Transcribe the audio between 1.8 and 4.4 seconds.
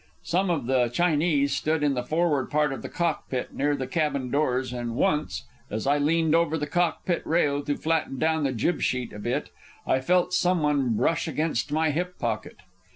in the forward part of the cockpit, near the cabin